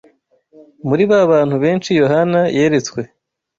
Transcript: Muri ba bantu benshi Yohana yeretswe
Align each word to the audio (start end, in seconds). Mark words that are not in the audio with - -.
Muri 0.87 1.03
ba 1.11 1.19
bantu 1.31 1.55
benshi 1.63 1.89
Yohana 2.01 2.39
yeretswe 2.57 3.01